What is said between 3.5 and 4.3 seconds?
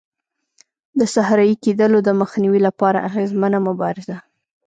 مبارزه.